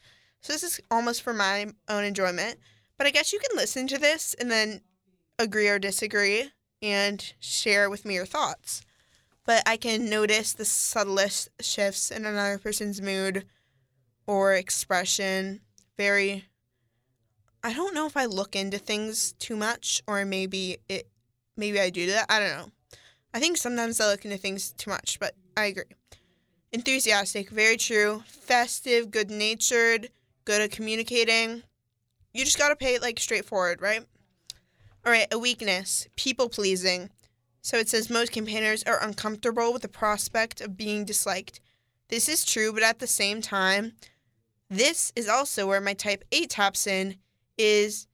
So 0.46 0.52
this 0.52 0.62
is 0.62 0.80
almost 0.92 1.22
for 1.22 1.32
my 1.32 1.66
own 1.88 2.04
enjoyment. 2.04 2.60
But 2.96 3.08
I 3.08 3.10
guess 3.10 3.32
you 3.32 3.40
can 3.40 3.56
listen 3.56 3.88
to 3.88 3.98
this 3.98 4.32
and 4.34 4.48
then 4.48 4.80
agree 5.40 5.66
or 5.66 5.80
disagree 5.80 6.52
and 6.80 7.32
share 7.40 7.90
with 7.90 8.04
me 8.04 8.14
your 8.14 8.26
thoughts. 8.26 8.82
But 9.44 9.64
I 9.66 9.76
can 9.76 10.08
notice 10.08 10.52
the 10.52 10.64
subtlest 10.64 11.48
shifts 11.60 12.12
in 12.12 12.24
another 12.24 12.58
person's 12.58 13.02
mood 13.02 13.44
or 14.24 14.54
expression. 14.54 15.62
Very 15.96 16.44
I 17.64 17.72
don't 17.72 17.94
know 17.94 18.06
if 18.06 18.16
I 18.16 18.26
look 18.26 18.54
into 18.54 18.78
things 18.78 19.32
too 19.40 19.56
much 19.56 20.00
or 20.06 20.24
maybe 20.24 20.76
it 20.88 21.08
maybe 21.56 21.80
I 21.80 21.90
do 21.90 22.06
that. 22.06 22.26
I 22.28 22.38
don't 22.38 22.56
know. 22.56 22.70
I 23.34 23.40
think 23.40 23.56
sometimes 23.56 24.00
I 24.00 24.08
look 24.08 24.24
into 24.24 24.38
things 24.38 24.70
too 24.70 24.90
much, 24.90 25.18
but 25.18 25.34
I 25.56 25.64
agree. 25.64 25.96
Enthusiastic, 26.70 27.50
very 27.50 27.76
true. 27.76 28.22
Festive, 28.28 29.10
good 29.10 29.28
natured, 29.28 30.10
good 30.46 30.62
at 30.62 30.70
communicating. 30.70 31.62
You 32.32 32.44
just 32.44 32.58
gotta 32.58 32.76
pay 32.76 32.94
it 32.94 33.02
like 33.02 33.20
straightforward, 33.20 33.82
right? 33.82 34.02
All 35.04 35.12
right, 35.12 35.26
a 35.30 35.38
weakness, 35.38 36.08
people 36.16 36.48
pleasing. 36.48 37.10
So 37.60 37.76
it 37.76 37.88
says 37.88 38.08
most 38.08 38.32
campaigners 38.32 38.82
are 38.84 39.02
uncomfortable 39.02 39.72
with 39.72 39.82
the 39.82 39.88
prospect 39.88 40.60
of 40.60 40.76
being 40.76 41.04
disliked. 41.04 41.60
This 42.08 42.28
is 42.28 42.44
true, 42.44 42.72
but 42.72 42.84
at 42.84 43.00
the 43.00 43.06
same 43.06 43.42
time, 43.42 43.94
this 44.70 45.12
is 45.16 45.28
also 45.28 45.66
where 45.66 45.80
my 45.80 45.94
type 45.94 46.24
A 46.32 46.46
taps 46.46 46.86
in 46.86 47.16
is 47.58 48.06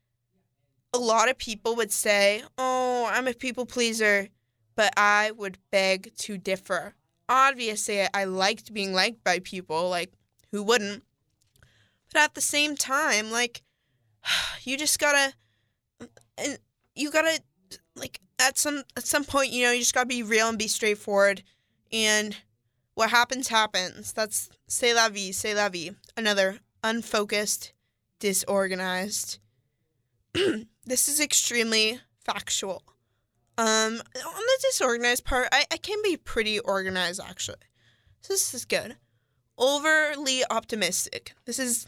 a 0.95 0.99
lot 0.99 1.29
of 1.29 1.39
people 1.39 1.77
would 1.77 1.93
say, 1.93 2.43
"Oh, 2.57 3.07
I'm 3.11 3.29
a 3.29 3.35
people 3.35 3.67
pleaser," 3.67 4.29
but 4.75 4.93
I 4.97 5.31
would 5.33 5.59
beg 5.71 6.17
to 6.17 6.39
differ. 6.39 6.95
Obviously, 7.29 8.07
I 8.13 8.25
liked 8.25 8.73
being 8.73 8.93
liked 8.93 9.23
by 9.23 9.39
people, 9.39 9.89
like 9.89 10.13
who 10.51 10.63
wouldn't? 10.63 11.05
But 12.13 12.23
at 12.23 12.35
the 12.35 12.41
same 12.41 12.77
time, 12.77 13.31
like 13.31 13.63
you 14.63 14.77
just 14.77 14.99
gotta 14.99 15.35
and 16.39 16.59
you 16.95 17.11
gotta 17.11 17.41
like 17.97 18.21
at 18.39 18.59
some 18.59 18.83
at 18.97 19.07
some 19.07 19.25
point 19.25 19.51
you 19.51 19.65
know 19.65 19.73
you 19.73 19.81
just 19.81 19.95
gotta 19.95 20.07
be 20.07 20.23
real 20.23 20.49
and 20.49 20.59
be 20.59 20.69
straightforward. 20.69 21.43
And 21.93 22.37
what 22.95 23.11
happens 23.11 23.49
happens. 23.49 24.13
That's 24.13 24.51
c'est 24.67 24.95
la 24.95 25.09
vie 25.09 25.33
c'est 25.33 25.55
la 25.55 25.69
vie. 25.69 25.93
Another 26.17 26.59
unfocused 26.85 27.73
disorganized. 28.19 29.39
This 30.85 31.07
is 31.07 31.21
extremely 31.21 32.01
factual. 32.25 32.83
Um 33.57 34.03
on 34.17 34.43
the 34.47 34.59
disorganized 34.63 35.25
part 35.25 35.49
I, 35.53 35.65
I 35.71 35.77
can 35.77 35.99
be 36.03 36.17
pretty 36.17 36.59
organized 36.59 37.21
actually. 37.25 37.69
So 38.21 38.33
this 38.33 38.53
is 38.53 38.65
good. 38.65 38.97
Overly 39.57 40.43
optimistic. 40.51 41.35
This 41.45 41.59
is 41.59 41.87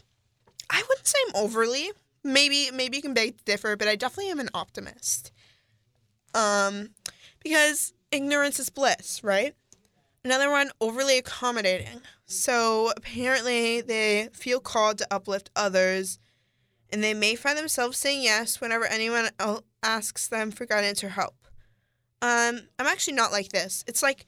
i 0.69 0.83
wouldn't 0.87 1.07
say 1.07 1.17
i'm 1.27 1.35
overly 1.35 1.91
maybe 2.25 2.69
maybe 2.73 2.97
you 2.97 3.03
can 3.03 3.13
beg 3.13 3.37
to 3.37 3.43
differ, 3.45 3.77
but 3.77 3.87
I 3.87 3.95
definitely 3.95 4.31
am 4.31 4.39
an 4.39 4.49
optimist. 4.53 5.31
Um, 6.33 6.89
because 7.41 7.93
ignorance 8.11 8.59
is 8.59 8.69
bliss, 8.69 9.23
right? 9.23 9.55
Another 10.25 10.49
one, 10.49 10.71
overly 10.81 11.17
accommodating. 11.17 12.01
So 12.25 12.91
apparently 12.97 13.79
they 13.79 14.29
feel 14.33 14.59
called 14.59 14.97
to 14.97 15.07
uplift 15.11 15.51
others, 15.55 16.19
and 16.89 17.03
they 17.03 17.13
may 17.13 17.35
find 17.35 17.57
themselves 17.57 17.97
saying 17.97 18.23
yes 18.23 18.59
whenever 18.59 18.85
anyone 18.85 19.29
asks 19.83 20.27
them 20.27 20.51
for 20.51 20.65
guidance 20.65 21.03
or 21.03 21.09
help. 21.09 21.35
Um, 22.21 22.61
I'm 22.79 22.87
actually 22.87 23.13
not 23.13 23.31
like 23.31 23.49
this. 23.49 23.83
It's 23.87 24.01
like, 24.01 24.25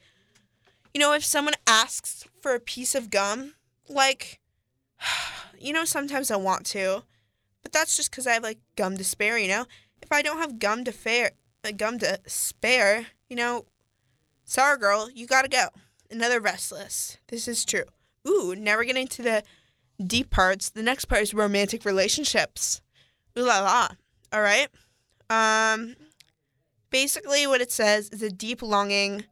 you 0.93 1.01
know, 1.01 1.13
if 1.13 1.25
someone 1.25 1.55
asks 1.65 2.25
for 2.41 2.53
a 2.53 2.59
piece 2.59 2.93
of 2.93 3.09
gum, 3.09 3.55
like, 3.89 4.39
you 5.59 5.73
know, 5.73 5.85
sometimes 5.85 6.31
I 6.31 6.35
want 6.35 6.65
to, 6.67 7.03
but 7.63 7.71
that's 7.71 7.97
just 7.97 8.11
because 8.11 8.27
I 8.27 8.33
have 8.33 8.43
like 8.43 8.59
gum 8.75 8.97
to 8.97 9.03
spare, 9.03 9.37
you 9.37 9.47
know? 9.47 9.65
If 10.01 10.11
I 10.11 10.21
don't 10.21 10.39
have 10.39 10.59
gum 10.59 10.83
to 10.85 10.91
fair, 10.91 11.31
uh, 11.63 11.71
gum 11.71 11.99
to 11.99 12.19
spare, 12.27 13.07
you 13.29 13.35
know, 13.35 13.65
sorry 14.45 14.77
girl, 14.77 15.09
you 15.13 15.27
gotta 15.27 15.49
go. 15.49 15.67
Another 16.09 16.39
restless. 16.39 17.17
This 17.27 17.47
is 17.47 17.65
true. 17.65 17.83
Ooh, 18.27 18.55
now 18.55 18.77
we're 18.77 18.85
getting 18.85 19.07
to 19.07 19.21
the 19.21 19.43
deep 20.05 20.29
parts. 20.29 20.69
The 20.69 20.83
next 20.83 21.05
part 21.05 21.21
is 21.21 21.33
romantic 21.33 21.85
relationships. 21.85 22.81
Ooh 23.37 23.43
la 23.43 23.59
la. 23.61 23.89
All 24.31 24.41
right. 24.41 24.69
Um, 25.29 25.95
basically, 26.89 27.47
what 27.47 27.61
it 27.61 27.71
says 27.71 28.09
is 28.09 28.21
a 28.21 28.29
deep 28.29 28.61
longing. 28.61 29.25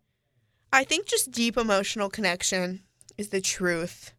I 0.71 0.83
think 0.83 1.07
just 1.07 1.31
deep 1.31 1.57
emotional 1.57 2.09
connection 2.09 2.81
is 3.17 3.29
the 3.29 3.41
truth, 3.41 4.13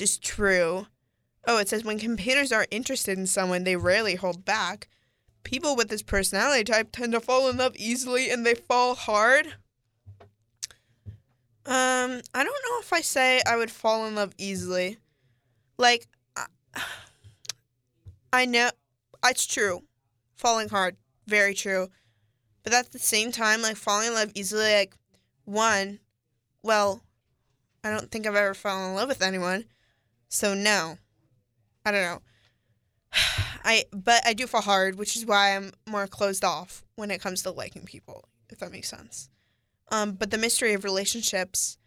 is 0.00 0.18
true. 0.18 0.86
Oh, 1.46 1.58
it 1.58 1.68
says 1.68 1.84
when 1.84 1.98
campaigners 1.98 2.52
are 2.52 2.66
interested 2.70 3.18
in 3.18 3.26
someone, 3.26 3.64
they 3.64 3.76
rarely 3.76 4.16
hold 4.16 4.44
back. 4.44 4.88
People 5.44 5.76
with 5.76 5.88
this 5.88 6.02
personality 6.02 6.64
type 6.64 6.90
tend 6.90 7.12
to 7.12 7.20
fall 7.20 7.48
in 7.48 7.56
love 7.56 7.76
easily 7.76 8.30
and 8.30 8.44
they 8.44 8.54
fall 8.54 8.94
hard. 8.94 9.46
Um, 11.64 12.20
I 12.34 12.44
don't 12.44 12.46
know 12.46 12.80
if 12.80 12.92
I 12.92 13.00
say 13.00 13.42
I 13.46 13.56
would 13.56 13.70
fall 13.70 14.06
in 14.06 14.14
love 14.14 14.32
easily. 14.38 14.98
Like, 15.78 16.06
I 18.32 18.44
know 18.44 18.70
it's 19.24 19.46
true. 19.46 19.82
Falling 20.34 20.68
hard, 20.68 20.96
very 21.26 21.54
true. 21.54 21.88
But 22.62 22.72
at 22.72 22.92
the 22.92 22.98
same 22.98 23.32
time, 23.32 23.62
like 23.62 23.76
falling 23.76 24.08
in 24.08 24.14
love 24.14 24.32
easily, 24.34 24.74
like 24.74 24.96
one, 25.44 26.00
well, 26.62 27.02
I 27.82 27.90
don't 27.90 28.10
think 28.10 28.26
I've 28.26 28.34
ever 28.34 28.54
fallen 28.54 28.90
in 28.90 28.96
love 28.96 29.08
with 29.08 29.22
anyone. 29.22 29.64
So 30.28 30.54
no. 30.54 30.98
I 31.84 31.92
don't 31.92 32.02
know. 32.02 32.22
I 33.64 33.84
but 33.92 34.22
I 34.26 34.32
do 34.32 34.46
fall 34.46 34.62
hard, 34.62 34.98
which 34.98 35.16
is 35.16 35.26
why 35.26 35.56
I'm 35.56 35.72
more 35.88 36.06
closed 36.06 36.44
off 36.44 36.84
when 36.94 37.10
it 37.10 37.20
comes 37.20 37.42
to 37.42 37.50
liking 37.50 37.84
people, 37.84 38.28
if 38.50 38.58
that 38.58 38.72
makes 38.72 38.88
sense. 38.88 39.28
Um, 39.90 40.12
but 40.12 40.30
the 40.30 40.38
mystery 40.38 40.74
of 40.74 40.84
relationships, 40.84 41.78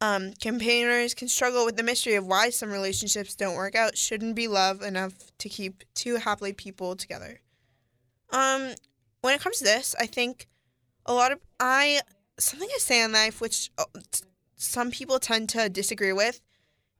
um, 0.00 0.32
campaigners 0.34 1.14
can 1.14 1.28
struggle 1.28 1.64
with 1.64 1.76
the 1.76 1.82
mystery 1.82 2.14
of 2.14 2.26
why 2.26 2.50
some 2.50 2.70
relationships 2.70 3.34
don't 3.34 3.54
work 3.54 3.74
out. 3.74 3.96
Shouldn't 3.96 4.34
be 4.34 4.48
love 4.48 4.82
enough 4.82 5.14
to 5.38 5.48
keep 5.48 5.84
two 5.94 6.16
happily 6.16 6.52
people 6.52 6.96
together. 6.96 7.40
Um, 8.30 8.74
when 9.20 9.34
it 9.34 9.40
comes 9.40 9.58
to 9.58 9.64
this, 9.64 9.94
I 9.98 10.06
think 10.06 10.48
a 11.06 11.14
lot 11.14 11.32
of 11.32 11.40
I 11.60 12.00
something 12.38 12.68
I 12.74 12.78
say 12.78 13.02
in 13.02 13.12
life, 13.12 13.40
which 13.40 13.70
uh, 13.78 13.84
some 14.56 14.90
people 14.90 15.18
tend 15.18 15.48
to 15.50 15.68
disagree 15.68 16.12
with, 16.12 16.40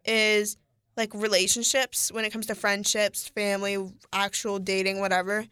is 0.04 0.56
like 0.96 1.12
relationships 1.14 2.12
when 2.12 2.24
it 2.24 2.30
comes 2.30 2.46
to 2.46 2.54
friendships, 2.54 3.28
family, 3.28 3.92
actual 4.12 4.58
dating, 4.58 5.00
whatever, 5.00 5.46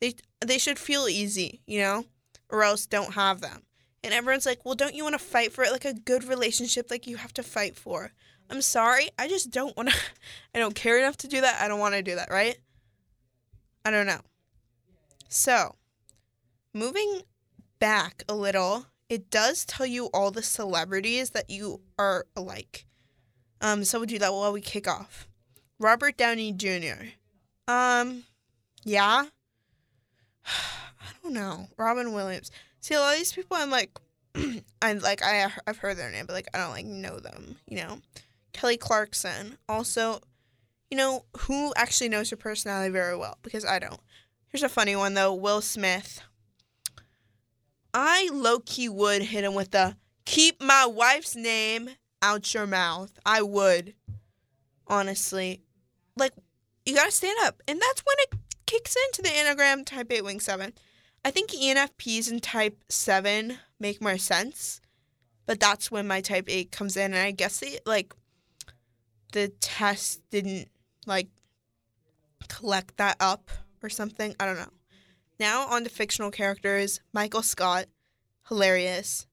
they 0.00 0.14
they 0.44 0.58
should 0.58 0.78
feel 0.78 1.08
easy, 1.08 1.60
you 1.66 1.80
know, 1.80 2.04
or 2.48 2.62
else 2.62 2.86
don't 2.86 3.14
have 3.14 3.40
them. 3.40 3.62
And 4.02 4.12
everyone's 4.12 4.46
like, 4.46 4.64
"Well, 4.64 4.74
don't 4.74 4.94
you 4.94 5.02
want 5.04 5.14
to 5.14 5.24
fight 5.24 5.52
for 5.52 5.64
it 5.64 5.72
like 5.72 5.84
a 5.84 5.94
good 5.94 6.24
relationship 6.24 6.90
like 6.90 7.06
you 7.06 7.16
have 7.16 7.34
to 7.34 7.42
fight 7.42 7.76
for?" 7.76 8.12
I'm 8.50 8.60
sorry, 8.60 9.08
I 9.18 9.28
just 9.28 9.50
don't 9.50 9.76
want 9.76 9.90
to 9.90 9.96
I 10.54 10.58
don't 10.58 10.74
care 10.74 10.98
enough 10.98 11.16
to 11.18 11.28
do 11.28 11.40
that. 11.40 11.60
I 11.60 11.68
don't 11.68 11.80
want 11.80 11.94
to 11.94 12.02
do 12.02 12.14
that, 12.16 12.30
right? 12.30 12.56
I 13.84 13.90
don't 13.90 14.06
know. 14.06 14.20
So, 15.28 15.74
moving 16.72 17.22
back 17.80 18.24
a 18.28 18.34
little, 18.34 18.86
it 19.08 19.30
does 19.30 19.64
tell 19.64 19.86
you 19.86 20.06
all 20.06 20.30
the 20.30 20.42
celebrities 20.42 21.30
that 21.30 21.50
you 21.50 21.80
are 21.98 22.26
like. 22.36 22.86
Um, 23.60 23.84
so 23.84 23.98
we'll 23.98 24.06
do 24.06 24.18
that 24.18 24.32
while 24.32 24.52
we 24.52 24.60
kick 24.60 24.86
off. 24.88 25.26
Robert 25.78 26.16
Downey 26.16 26.52
Jr. 26.52 27.04
Um, 27.68 28.24
yeah. 28.84 29.24
I 30.46 31.10
don't 31.22 31.32
know. 31.32 31.68
Robin 31.76 32.12
Williams. 32.12 32.50
See, 32.80 32.94
a 32.94 33.00
lot 33.00 33.12
of 33.12 33.18
these 33.18 33.32
people, 33.32 33.56
I'm 33.56 33.70
like, 33.70 33.90
I'm 34.82 34.98
like, 35.00 35.22
I 35.22 35.50
I've 35.66 35.78
heard 35.78 35.96
their 35.96 36.10
name, 36.10 36.26
but 36.26 36.34
like, 36.34 36.48
I 36.54 36.58
don't 36.58 36.70
like 36.70 36.86
know 36.86 37.18
them. 37.18 37.56
You 37.68 37.78
know, 37.78 37.98
Kelly 38.52 38.76
Clarkson. 38.76 39.58
Also, 39.68 40.20
you 40.90 40.96
know, 40.96 41.24
who 41.38 41.72
actually 41.76 42.08
knows 42.08 42.30
her 42.30 42.36
personality 42.36 42.92
very 42.92 43.16
well 43.16 43.38
because 43.42 43.64
I 43.64 43.78
don't. 43.78 44.00
Here's 44.48 44.62
a 44.62 44.68
funny 44.68 44.96
one 44.96 45.14
though. 45.14 45.34
Will 45.34 45.60
Smith. 45.60 46.22
I 47.92 48.28
low 48.32 48.58
key 48.58 48.88
would 48.88 49.22
hit 49.22 49.44
him 49.44 49.54
with 49.54 49.70
the 49.70 49.96
keep 50.24 50.60
my 50.60 50.86
wife's 50.86 51.36
name 51.36 51.90
out 52.24 52.54
your 52.54 52.66
mouth. 52.66 53.12
I 53.24 53.42
would. 53.42 53.94
Honestly. 54.86 55.60
Like, 56.16 56.32
you 56.86 56.94
gotta 56.94 57.12
stand 57.12 57.38
up. 57.44 57.62
And 57.68 57.80
that's 57.80 58.00
when 58.00 58.16
it 58.20 58.38
kicks 58.66 58.96
into 59.06 59.22
the 59.22 59.36
anagram 59.36 59.84
Type 59.84 60.10
8 60.10 60.24
Wing 60.24 60.40
7. 60.40 60.72
I 61.24 61.30
think 61.30 61.50
ENFPs 61.50 62.30
and 62.30 62.42
Type 62.42 62.78
7 62.88 63.58
make 63.78 64.00
more 64.02 64.18
sense. 64.18 64.80
but 65.46 65.60
that's 65.60 65.90
when 65.90 66.06
my 66.06 66.20
type 66.20 66.46
8 66.48 66.70
comes 66.70 66.96
in 66.96 67.12
and 67.12 67.16
I 67.22 67.30
guess 67.30 67.60
they 67.60 67.78
like 67.84 68.14
the 69.32 69.48
test 69.60 70.22
didn't 70.30 70.68
like 71.06 71.28
collect 72.48 72.96
that 72.96 73.16
up 73.20 73.50
or 73.82 73.88
something. 73.88 74.34
I 74.40 74.46
don't 74.46 74.56
know. 74.56 74.72
Now 75.38 75.66
on 75.68 75.84
to 75.84 75.90
fictional 75.90 76.30
characters. 76.30 77.00
Michael 77.12 77.42
Scott, 77.42 77.86
hilarious. 78.48 79.26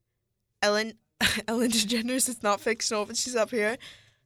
Ellen 0.61 0.93
Ellen 1.47 1.71
DeGeneres 1.71 2.29
is 2.29 2.43
not 2.43 2.61
fictional, 2.61 3.05
but 3.05 3.17
she's 3.17 3.35
up 3.35 3.51
here. 3.51 3.77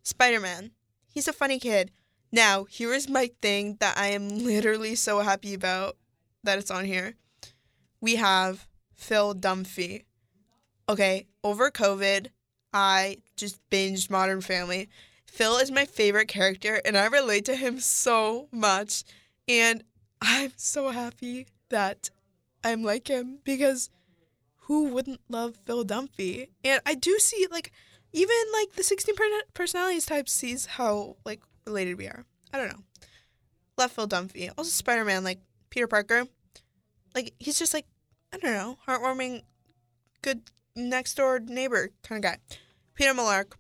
Spider 0.04 0.40
Man. 0.40 0.72
He's 1.08 1.28
a 1.28 1.34
funny 1.34 1.60
kid. 1.60 1.92
Now, 2.32 2.66
here 2.66 2.94
is 2.94 3.08
my 3.08 3.32
thing 3.42 3.78
that 3.80 3.98
I 3.98 4.08
am 4.08 4.28
literally 4.28 4.96
so 4.96 5.20
happy 5.20 5.54
about 5.54 5.96
that 6.44 6.60
it's 6.60 6.72
on 6.72 6.84
here. 6.86 7.16
We 8.02 8.18
have 8.18 8.68
Phil 8.94 9.34
Dunphy. 9.34 10.04
Okay, 10.90 11.28
over 11.44 11.72
COVID, 11.72 12.28
I 12.74 13.18
just 13.38 13.60
binged 13.70 14.10
Modern 14.10 14.42
Family. 14.42 14.90
Phil 15.25 15.58
is 15.58 15.72
my 15.72 15.86
favorite 15.86 16.28
character, 16.28 16.82
and 16.86 16.98
I 16.98 17.06
relate 17.06 17.46
to 17.46 17.56
him 17.56 17.80
so 17.80 18.48
much. 18.52 19.04
And 19.48 19.84
I'm 20.22 20.52
so 20.58 20.90
happy 20.90 21.48
that 21.70 22.10
I'm 22.64 22.84
like 22.84 23.08
him 23.08 23.40
because 23.44 23.90
who 24.65 24.86
wouldn't 24.86 25.22
love 25.29 25.57
Phil 25.65 25.86
Dunphy? 25.86 26.50
And 26.63 26.81
I 26.86 26.95
do 26.95 27.17
see 27.19 27.48
like 27.51 27.72
even 28.12 28.36
like 28.53 28.74
the 28.74 28.84
16 28.84 29.15
personalities 29.53 30.05
type 30.05 30.27
sees 30.27 30.65
how 30.65 31.17
like 31.25 31.41
related 31.65 31.98
we 31.98 32.07
are. 32.07 32.25
I 32.53 32.57
don't 32.57 32.69
know. 32.69 32.84
Love 33.77 33.91
Phil 33.91 34.07
Dunphy. 34.07 34.51
Also 34.57 34.69
Spider 34.69 35.05
Man, 35.05 35.24
like 35.24 35.39
Peter 35.69 35.88
Parker. 35.88 36.25
Like 37.13 37.34
he's 37.39 37.60
just 37.60 37.74
like 37.74 37.86
I 38.34 38.38
don't 38.38 38.53
know, 38.53 38.77
heartwarming, 38.88 39.43
good 40.22 40.41
next 40.75 41.15
door 41.15 41.39
neighbor 41.39 41.91
kind 42.03 42.24
of 42.24 42.31
guy. 42.31 42.38
Peeta 43.00 43.13
Mellark 43.13 43.53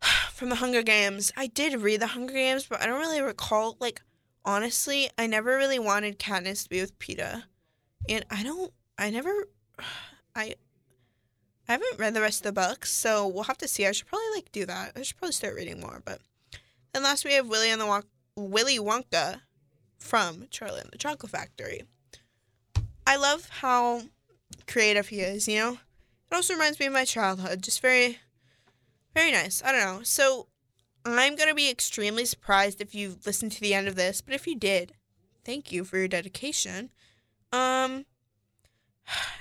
from 0.32 0.48
the 0.48 0.56
Hunger 0.56 0.82
Games. 0.82 1.30
I 1.36 1.48
did 1.48 1.82
read 1.82 2.00
the 2.00 2.08
Hunger 2.08 2.32
Games, 2.32 2.66
but 2.66 2.80
I 2.80 2.86
don't 2.86 3.00
really 3.00 3.20
recall 3.20 3.76
like 3.80 4.00
honestly, 4.46 5.10
I 5.18 5.26
never 5.26 5.56
really 5.56 5.78
wanted 5.78 6.18
Katniss 6.18 6.62
to 6.62 6.70
be 6.70 6.80
with 6.80 6.98
Peeta. 6.98 7.42
And 8.08 8.24
I 8.30 8.42
don't 8.42 8.72
I 8.98 9.10
never 9.10 9.48
I 10.34 10.54
I 11.68 11.72
haven't 11.72 11.98
read 11.98 12.14
the 12.14 12.20
rest 12.20 12.46
of 12.46 12.54
the 12.54 12.60
books, 12.60 12.92
so 12.92 13.26
we'll 13.26 13.44
have 13.44 13.58
to 13.58 13.68
see. 13.68 13.86
I 13.86 13.92
should 13.92 14.06
probably 14.06 14.26
like 14.36 14.52
do 14.52 14.66
that. 14.66 14.92
I 14.94 15.02
should 15.02 15.16
probably 15.16 15.32
start 15.32 15.56
reading 15.56 15.80
more. 15.80 16.00
But 16.04 16.20
then 16.92 17.02
last 17.02 17.24
we 17.24 17.32
have 17.32 17.48
Willy 17.48 17.70
and 17.70 17.80
the 17.80 17.86
Won- 17.86 18.04
Willy 18.36 18.78
Wonka 18.78 19.40
from 19.98 20.46
Charlie 20.50 20.80
and 20.80 20.90
the 20.92 20.98
Chocolate 20.98 21.32
Factory. 21.32 21.82
I 23.06 23.16
love 23.16 23.48
how 23.48 24.02
creative 24.68 25.08
he 25.08 25.20
is. 25.20 25.48
You 25.48 25.58
know, 25.58 25.72
it 26.30 26.34
also 26.34 26.54
reminds 26.54 26.78
me 26.78 26.86
of 26.86 26.92
my 26.92 27.04
childhood. 27.04 27.62
Just 27.62 27.80
very, 27.80 28.18
very 29.12 29.32
nice. 29.32 29.60
I 29.64 29.72
don't 29.72 29.80
know. 29.80 30.02
So 30.04 30.46
I'm 31.04 31.34
gonna 31.34 31.54
be 31.54 31.70
extremely 31.70 32.24
surprised 32.24 32.80
if 32.80 32.94
you 32.94 33.18
listened 33.26 33.52
to 33.52 33.60
the 33.60 33.74
end 33.74 33.88
of 33.88 33.96
this. 33.96 34.20
But 34.20 34.34
if 34.34 34.46
you 34.46 34.56
did, 34.56 34.92
thank 35.44 35.72
you 35.72 35.84
for 35.84 35.98
your 35.98 36.08
dedication. 36.08 36.90
Um, 37.52 38.06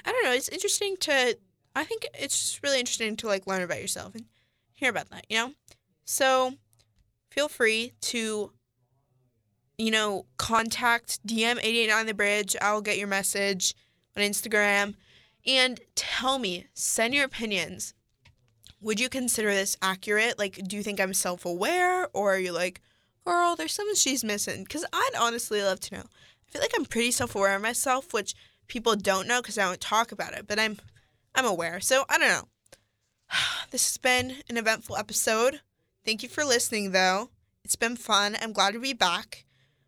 I 0.05 0.11
don't 0.11 0.23
know. 0.23 0.33
It's 0.33 0.49
interesting 0.49 0.97
to 1.01 1.37
I 1.75 1.83
think 1.83 2.07
it's 2.13 2.39
just 2.39 2.63
really 2.63 2.79
interesting 2.79 3.17
to 3.17 3.27
like 3.27 3.47
learn 3.47 3.61
about 3.61 3.81
yourself 3.81 4.15
and 4.15 4.25
hear 4.73 4.89
about 4.89 5.09
that, 5.09 5.25
you 5.29 5.37
know? 5.37 5.51
So 6.05 6.53
feel 7.29 7.49
free 7.49 7.93
to 8.01 8.51
you 9.77 9.91
know, 9.91 10.25
contact 10.37 11.25
DM 11.27 11.57
889 11.57 12.05
the 12.05 12.13
bridge. 12.13 12.55
I'll 12.61 12.81
get 12.81 12.97
your 12.97 13.07
message 13.07 13.73
on 14.15 14.23
Instagram 14.23 14.95
and 15.45 15.79
tell 15.95 16.39
me, 16.39 16.67
send 16.73 17.13
your 17.13 17.25
opinions. 17.25 17.93
Would 18.81 18.99
you 18.99 19.09
consider 19.09 19.53
this 19.53 19.77
accurate? 19.81 20.39
Like, 20.39 20.59
do 20.67 20.75
you 20.75 20.83
think 20.83 20.99
I'm 20.99 21.13
self 21.13 21.45
aware? 21.45 22.07
Or 22.13 22.35
are 22.35 22.39
you 22.39 22.51
like, 22.51 22.81
girl, 23.25 23.55
there's 23.55 23.73
something 23.73 23.95
she's 23.95 24.23
missing? 24.23 24.63
Because 24.63 24.85
I'd 24.93 25.11
honestly 25.19 25.61
love 25.61 25.79
to 25.81 25.95
know. 25.95 26.03
I 26.03 26.51
feel 26.51 26.61
like 26.61 26.73
I'm 26.75 26.85
pretty 26.85 27.11
self 27.11 27.35
aware 27.35 27.55
of 27.55 27.61
myself, 27.61 28.13
which 28.13 28.35
people 28.67 28.95
don't 28.95 29.27
know 29.27 29.41
because 29.41 29.57
I 29.57 29.65
don't 29.65 29.81
talk 29.81 30.11
about 30.11 30.33
it, 30.33 30.47
but 30.47 30.59
I'm 30.59 30.77
I'm 31.33 31.45
aware. 31.45 31.79
So 31.79 32.05
I 32.09 32.17
don't 32.17 32.29
know. 32.29 32.47
This 33.71 33.89
has 33.89 33.97
been 33.97 34.37
an 34.47 34.57
eventful 34.57 34.95
episode. 34.95 35.61
Thank 36.05 36.23
you 36.23 36.29
for 36.29 36.45
listening 36.45 36.91
though. 36.91 37.29
It's 37.63 37.75
been 37.75 37.95
fun. 37.95 38.37
I'm 38.41 38.53
glad 38.53 38.73
to 38.73 38.79
be 38.79 38.93
back. 38.93 39.45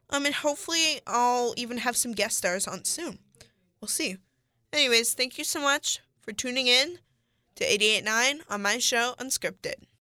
Um 0.10 0.26
and 0.26 0.36
hopefully 0.36 1.02
I'll 1.06 1.54
even 1.58 1.80
have 1.80 1.96
some 1.96 2.14
guest 2.14 2.38
stars 2.38 2.68
on 2.68 2.84
soon. 2.86 3.20
We'll 3.80 3.88
see. 3.88 4.18
Anyways, 4.74 5.14
thank 5.14 5.38
you 5.38 5.44
so 5.44 5.62
much 5.62 6.00
for 6.20 6.34
tuning 6.34 6.68
in 6.68 7.00
to 7.56 7.64
889 7.64 8.42
on 8.50 8.62
my 8.62 8.78
show 8.78 9.16
Unscripted. 9.20 9.88